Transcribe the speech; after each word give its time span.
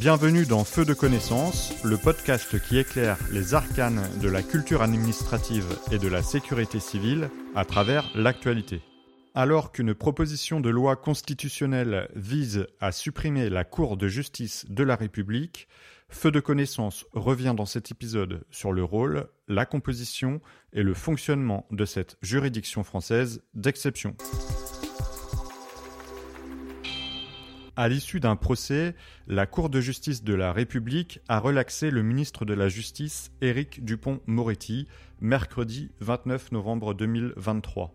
Bienvenue 0.00 0.46
dans 0.46 0.62
Feu 0.62 0.84
de 0.84 0.94
connaissance, 0.94 1.74
le 1.82 1.96
podcast 1.96 2.56
qui 2.60 2.78
éclaire 2.78 3.18
les 3.32 3.54
arcanes 3.54 4.08
de 4.22 4.28
la 4.28 4.44
culture 4.44 4.80
administrative 4.80 5.66
et 5.90 5.98
de 5.98 6.06
la 6.06 6.22
sécurité 6.22 6.78
civile 6.78 7.30
à 7.56 7.64
travers 7.64 8.08
l'actualité. 8.14 8.80
Alors 9.34 9.72
qu'une 9.72 9.94
proposition 9.94 10.60
de 10.60 10.70
loi 10.70 10.94
constitutionnelle 10.94 12.08
vise 12.14 12.68
à 12.78 12.92
supprimer 12.92 13.50
la 13.50 13.64
Cour 13.64 13.96
de 13.96 14.06
justice 14.06 14.66
de 14.68 14.84
la 14.84 14.94
République, 14.94 15.66
Feu 16.10 16.30
de 16.30 16.38
connaissance 16.38 17.04
revient 17.12 17.54
dans 17.56 17.66
cet 17.66 17.90
épisode 17.90 18.44
sur 18.52 18.70
le 18.70 18.84
rôle, 18.84 19.28
la 19.48 19.66
composition 19.66 20.40
et 20.72 20.84
le 20.84 20.94
fonctionnement 20.94 21.66
de 21.72 21.84
cette 21.84 22.18
juridiction 22.22 22.84
française 22.84 23.42
d'exception. 23.54 24.14
À 27.78 27.88
l'issue 27.88 28.18
d'un 28.18 28.34
procès, 28.34 28.96
la 29.28 29.46
Cour 29.46 29.70
de 29.70 29.80
justice 29.80 30.24
de 30.24 30.34
la 30.34 30.52
République 30.52 31.20
a 31.28 31.38
relaxé 31.38 31.92
le 31.92 32.02
ministre 32.02 32.44
de 32.44 32.52
la 32.52 32.68
Justice, 32.68 33.30
Éric 33.40 33.84
Dupont-Moretti, 33.84 34.88
mercredi 35.20 35.92
29 36.00 36.50
novembre 36.50 36.92
2023. 36.92 37.94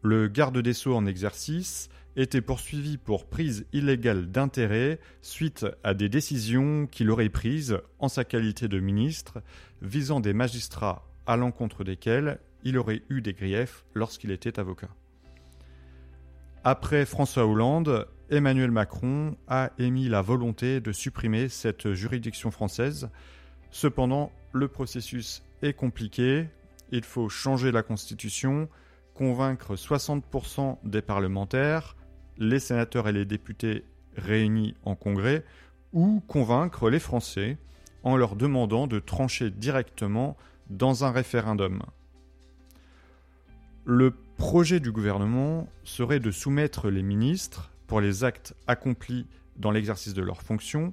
Le 0.00 0.28
garde 0.28 0.56
des 0.56 0.72
Sceaux 0.72 0.94
en 0.94 1.04
exercice 1.04 1.90
était 2.16 2.40
poursuivi 2.40 2.96
pour 2.96 3.26
prise 3.26 3.66
illégale 3.74 4.30
d'intérêt 4.30 4.98
suite 5.20 5.66
à 5.82 5.92
des 5.92 6.08
décisions 6.08 6.86
qu'il 6.86 7.10
aurait 7.10 7.28
prises 7.28 7.76
en 7.98 8.08
sa 8.08 8.24
qualité 8.24 8.68
de 8.68 8.80
ministre 8.80 9.42
visant 9.82 10.20
des 10.20 10.32
magistrats 10.32 11.06
à 11.26 11.36
l'encontre 11.36 11.84
desquels 11.84 12.38
il 12.62 12.78
aurait 12.78 13.02
eu 13.10 13.20
des 13.20 13.34
griefs 13.34 13.84
lorsqu'il 13.92 14.30
était 14.30 14.58
avocat. 14.58 14.88
Après 16.66 17.04
François 17.04 17.46
Hollande, 17.46 18.06
Emmanuel 18.30 18.70
Macron 18.70 19.36
a 19.48 19.70
émis 19.78 20.08
la 20.08 20.22
volonté 20.22 20.80
de 20.80 20.92
supprimer 20.92 21.48
cette 21.48 21.92
juridiction 21.92 22.50
française. 22.50 23.10
Cependant, 23.70 24.32
le 24.52 24.68
processus 24.68 25.42
est 25.62 25.74
compliqué. 25.74 26.48
Il 26.90 27.04
faut 27.04 27.28
changer 27.28 27.70
la 27.70 27.82
Constitution, 27.82 28.68
convaincre 29.12 29.74
60% 29.74 30.78
des 30.84 31.02
parlementaires, 31.02 31.96
les 32.38 32.60
sénateurs 32.60 33.08
et 33.08 33.12
les 33.12 33.26
députés 33.26 33.84
réunis 34.16 34.74
en 34.84 34.94
Congrès, 34.94 35.44
ou 35.92 36.22
convaincre 36.26 36.88
les 36.88 37.00
Français 37.00 37.58
en 38.04 38.16
leur 38.16 38.36
demandant 38.36 38.86
de 38.86 39.00
trancher 39.00 39.50
directement 39.50 40.36
dans 40.70 41.04
un 41.04 41.10
référendum. 41.10 41.82
Le 43.84 44.12
projet 44.38 44.80
du 44.80 44.92
gouvernement 44.92 45.68
serait 45.84 46.20
de 46.20 46.30
soumettre 46.30 46.90
les 46.90 47.02
ministres, 47.02 47.70
pour 47.86 48.00
les 48.00 48.24
actes 48.24 48.54
accomplis 48.66 49.26
dans 49.56 49.70
l'exercice 49.70 50.14
de 50.14 50.22
leurs 50.22 50.42
fonctions, 50.42 50.92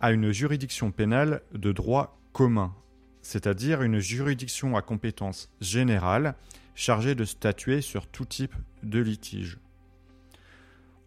à 0.00 0.12
une 0.12 0.30
juridiction 0.30 0.90
pénale 0.90 1.42
de 1.52 1.72
droit 1.72 2.18
commun, 2.32 2.74
c'est-à-dire 3.22 3.82
une 3.82 3.98
juridiction 3.98 4.76
à 4.76 4.82
compétence 4.82 5.50
générale 5.60 6.34
chargée 6.74 7.14
de 7.14 7.24
statuer 7.24 7.80
sur 7.80 8.06
tout 8.06 8.26
type 8.26 8.54
de 8.82 9.00
litige. 9.00 9.58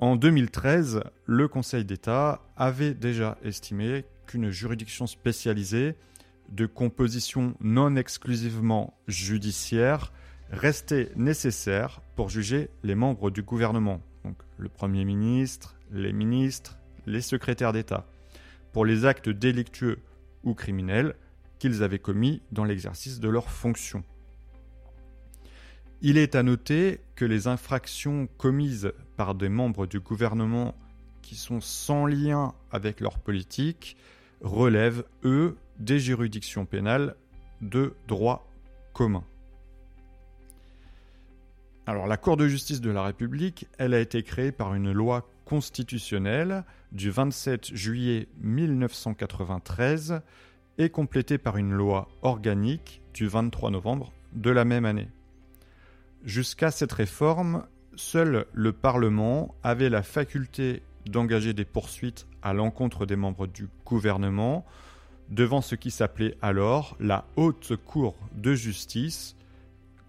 En 0.00 0.16
2013, 0.16 1.04
le 1.26 1.46
Conseil 1.46 1.84
d'État 1.84 2.42
avait 2.56 2.92
déjà 2.92 3.38
estimé 3.44 4.04
qu'une 4.26 4.50
juridiction 4.50 5.06
spécialisée 5.06 5.94
de 6.48 6.66
composition 6.66 7.54
non 7.60 7.94
exclusivement 7.94 8.98
judiciaire 9.06 10.12
restait 10.50 11.12
nécessaire 11.16 12.02
pour 12.16 12.28
juger 12.28 12.68
les 12.82 12.94
membres 12.94 13.30
du 13.30 13.42
gouvernement, 13.42 14.02
donc 14.24 14.36
le 14.58 14.68
Premier 14.68 15.04
ministre, 15.04 15.76
les 15.90 16.12
ministres, 16.12 16.78
les 17.06 17.20
secrétaires 17.20 17.72
d'État, 17.72 18.06
pour 18.72 18.84
les 18.84 19.04
actes 19.04 19.28
délictueux 19.28 19.98
ou 20.44 20.54
criminels 20.54 21.14
qu'ils 21.58 21.82
avaient 21.82 21.98
commis 21.98 22.42
dans 22.50 22.64
l'exercice 22.64 23.20
de 23.20 23.28
leurs 23.28 23.50
fonctions. 23.50 24.02
Il 26.00 26.18
est 26.18 26.34
à 26.34 26.42
noter 26.42 27.00
que 27.14 27.24
les 27.24 27.46
infractions 27.46 28.26
commises 28.36 28.92
par 29.16 29.36
des 29.36 29.48
membres 29.48 29.86
du 29.86 30.00
gouvernement 30.00 30.74
qui 31.22 31.36
sont 31.36 31.60
sans 31.60 32.06
lien 32.06 32.54
avec 32.72 33.00
leur 33.00 33.20
politique 33.20 33.96
relèvent, 34.40 35.04
eux, 35.24 35.56
des 35.78 36.00
juridictions 36.00 36.66
pénales 36.66 37.14
de 37.60 37.94
droit 38.08 38.50
commun. 38.92 39.24
Alors 41.84 42.06
la 42.06 42.16
Cour 42.16 42.36
de 42.36 42.46
justice 42.46 42.80
de 42.80 42.90
la 42.90 43.02
République, 43.02 43.66
elle 43.76 43.92
a 43.92 43.98
été 43.98 44.22
créée 44.22 44.52
par 44.52 44.74
une 44.74 44.92
loi 44.92 45.28
constitutionnelle 45.44 46.62
du 46.92 47.10
27 47.10 47.74
juillet 47.74 48.28
1993 48.40 50.20
et 50.78 50.90
complétée 50.90 51.38
par 51.38 51.56
une 51.56 51.72
loi 51.72 52.08
organique 52.22 53.02
du 53.14 53.26
23 53.26 53.72
novembre 53.72 54.12
de 54.32 54.50
la 54.50 54.64
même 54.64 54.84
année. 54.84 55.08
Jusqu'à 56.24 56.70
cette 56.70 56.92
réforme, 56.92 57.66
seul 57.96 58.46
le 58.52 58.72
Parlement 58.72 59.56
avait 59.64 59.90
la 59.90 60.04
faculté 60.04 60.82
d'engager 61.06 61.52
des 61.52 61.64
poursuites 61.64 62.28
à 62.42 62.52
l'encontre 62.52 63.06
des 63.06 63.16
membres 63.16 63.48
du 63.48 63.68
gouvernement 63.84 64.64
devant 65.30 65.62
ce 65.62 65.74
qui 65.74 65.90
s'appelait 65.90 66.36
alors 66.42 66.96
la 67.00 67.24
Haute 67.34 67.74
Cour 67.76 68.14
de 68.36 68.54
justice, 68.54 69.34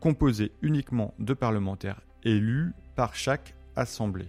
composée 0.04 0.52
uniquement 0.62 1.14
de 1.18 1.34
parlementaires 1.34 2.02
élus 2.26 2.74
par 2.98 3.16
chaque 3.16 3.56
assemblée. 3.78 4.28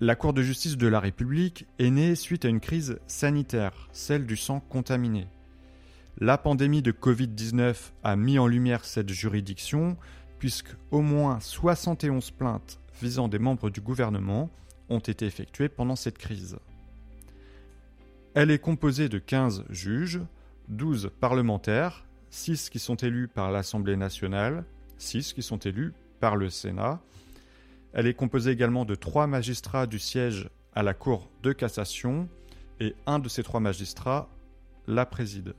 La 0.00 0.16
Cour 0.16 0.34
de 0.34 0.42
justice 0.42 0.76
de 0.76 0.86
la 0.86 1.00
République 1.00 1.66
est 1.78 1.88
née 1.88 2.14
suite 2.14 2.44
à 2.44 2.48
une 2.48 2.60
crise 2.60 2.98
sanitaire, 3.06 3.88
celle 3.92 4.26
du 4.26 4.36
sang 4.36 4.60
contaminé. 4.60 5.28
La 6.18 6.36
pandémie 6.36 6.82
de 6.82 6.92
Covid-19 6.92 7.74
a 8.04 8.16
mis 8.16 8.38
en 8.38 8.46
lumière 8.46 8.84
cette 8.84 9.08
juridiction, 9.08 9.96
puisque 10.38 10.76
au 10.90 11.00
moins 11.00 11.40
71 11.40 12.32
plaintes 12.32 12.80
visant 13.00 13.28
des 13.28 13.38
membres 13.38 13.70
du 13.70 13.80
gouvernement 13.80 14.50
ont 14.90 14.98
été 14.98 15.24
effectuées 15.24 15.70
pendant 15.70 15.96
cette 15.96 16.18
crise. 16.18 16.58
Elle 18.34 18.50
est 18.50 18.58
composée 18.58 19.08
de 19.08 19.18
15 19.18 19.64
juges, 19.70 20.20
12 20.68 21.12
parlementaires 21.18 22.04
6 22.30 22.70
qui 22.70 22.78
sont 22.78 22.96
élus 22.96 23.28
par 23.28 23.50
l'Assemblée 23.50 23.96
nationale, 23.96 24.64
6 24.98 25.32
qui 25.32 25.42
sont 25.42 25.58
élus 25.58 25.92
par 26.20 26.36
le 26.36 26.50
Sénat. 26.50 27.00
Elle 27.92 28.06
est 28.06 28.14
composée 28.14 28.52
également 28.52 28.84
de 28.84 28.94
3 28.94 29.26
magistrats 29.26 29.86
du 29.86 29.98
siège 29.98 30.48
à 30.74 30.82
la 30.82 30.94
Cour 30.94 31.30
de 31.42 31.52
cassation 31.52 32.28
et 32.80 32.94
un 33.06 33.18
de 33.18 33.28
ces 33.28 33.42
trois 33.42 33.60
magistrats 33.60 34.28
la 34.86 35.06
préside. 35.06 35.54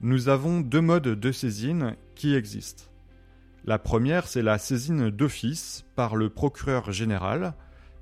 Nous 0.00 0.28
avons 0.28 0.60
deux 0.60 0.80
modes 0.80 1.02
de 1.02 1.32
saisine 1.32 1.96
qui 2.14 2.34
existent. 2.34 2.84
La 3.64 3.78
première, 3.78 4.26
c'est 4.26 4.42
la 4.42 4.58
saisine 4.58 5.10
d'office 5.10 5.84
par 5.94 6.16
le 6.16 6.30
procureur 6.30 6.92
général, 6.92 7.54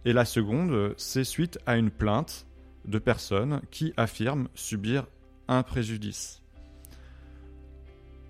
et 0.04 0.12
la 0.12 0.24
seconde, 0.24 0.94
c'est 0.96 1.24
suite 1.24 1.58
à 1.66 1.76
une 1.76 1.90
plainte 1.90 2.46
de 2.84 2.98
personnes 2.98 3.60
qui 3.70 3.92
affirment 3.96 4.48
subir 4.54 5.06
un 5.48 5.64
préjudice. 5.64 6.42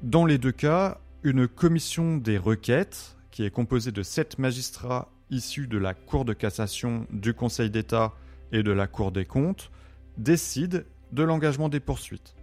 Dans 0.02 0.24
les 0.24 0.38
deux 0.38 0.52
cas, 0.52 1.00
une 1.24 1.48
commission 1.48 2.18
des 2.18 2.38
requêtes, 2.38 3.16
qui 3.32 3.42
est 3.42 3.50
composée 3.50 3.90
de 3.90 4.04
sept 4.04 4.38
magistrats 4.38 5.10
issus 5.28 5.66
de 5.66 5.76
la 5.76 5.92
Cour 5.92 6.24
de 6.24 6.34
cassation, 6.34 7.04
du 7.10 7.34
Conseil 7.34 7.68
d'État 7.68 8.14
et 8.52 8.62
de 8.62 8.70
la 8.70 8.86
Cour 8.86 9.10
des 9.10 9.24
comptes, 9.24 9.72
décide 10.16 10.86
de 11.10 11.24
l'engagement 11.24 11.68
des 11.68 11.80
poursuites. 11.80 12.36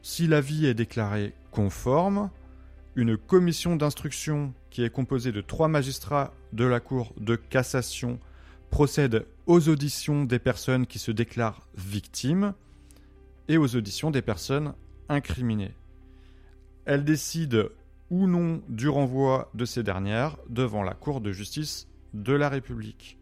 Si 0.00 0.28
l'avis 0.28 0.66
est 0.66 0.74
déclaré 0.74 1.34
conforme, 1.50 2.30
une 2.94 3.16
commission 3.16 3.74
d'instruction 3.74 4.54
qui 4.70 4.84
est 4.84 4.90
composée 4.90 5.32
de 5.32 5.40
trois 5.40 5.66
magistrats 5.66 6.32
de 6.52 6.64
la 6.64 6.78
Cour 6.78 7.12
de 7.16 7.34
cassation 7.34 8.20
procède 8.70 9.26
aux 9.46 9.68
auditions 9.68 10.24
des 10.24 10.38
personnes 10.38 10.86
qui 10.86 11.00
se 11.00 11.10
déclarent 11.10 11.66
victimes 11.76 12.54
et 13.48 13.56
aux 13.56 13.74
auditions 13.74 14.12
des 14.12 14.22
personnes 14.22 14.74
incriminées. 15.08 15.74
Elle 16.88 17.04
décide 17.04 17.68
ou 18.08 18.26
non 18.26 18.62
du 18.70 18.88
renvoi 18.88 19.50
de 19.52 19.66
ces 19.66 19.82
dernières 19.82 20.38
devant 20.48 20.82
la 20.82 20.94
Cour 20.94 21.20
de 21.20 21.32
justice 21.32 21.86
de 22.14 22.32
la 22.32 22.48
République. 22.48 23.18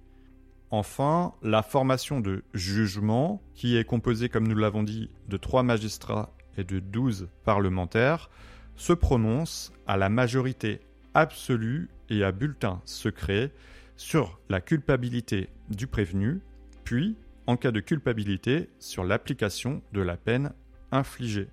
Enfin, 0.71 1.35
la 1.43 1.65
formation 1.65 2.21
de 2.21 2.45
jugement, 2.55 3.43
qui 3.57 3.77
est 3.77 3.83
composée, 3.83 4.29
comme 4.29 4.47
nous 4.47 4.55
l'avons 4.55 4.85
dit, 4.85 5.11
de 5.27 5.37
trois 5.37 5.65
magistrats 5.65 6.33
et 6.57 6.63
de 6.63 6.79
douze 6.79 7.29
parlementaires, 7.45 8.31
se 8.77 8.93
prononce 8.93 9.73
à 9.89 9.97
la 9.97 10.11
majorité 10.11 10.79
absolue 11.15 11.89
et 12.09 12.23
à 12.23 12.31
bulletin 12.31 12.81
secret 12.85 13.51
sur 13.97 14.39
la 14.49 14.61
culpabilité 14.61 15.49
du 15.71 15.89
prévenu, 15.89 16.41
puis, 16.85 17.17
en 17.49 17.57
cas 17.57 17.73
de 17.73 17.81
culpabilité, 17.81 18.71
sur 18.79 19.03
l'application 19.03 19.83
de 19.93 20.03
la 20.03 20.17
peine 20.17 20.53
infligée. 20.93 21.49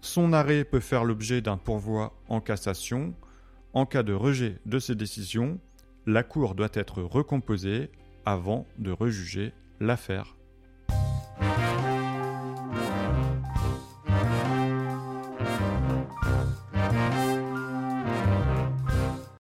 Son 0.00 0.32
arrêt 0.32 0.64
peut 0.64 0.80
faire 0.80 1.04
l'objet 1.04 1.40
d'un 1.40 1.56
pourvoi 1.56 2.14
en 2.28 2.40
cassation. 2.40 3.14
En 3.72 3.86
cas 3.86 4.02
de 4.02 4.12
rejet 4.12 4.58
de 4.66 4.78
ses 4.78 4.94
décisions, 4.94 5.58
la 6.06 6.22
Cour 6.22 6.54
doit 6.54 6.68
être 6.72 7.02
recomposée 7.02 7.90
avant 8.24 8.66
de 8.78 8.90
rejuger 8.90 9.52
l'affaire. 9.80 10.36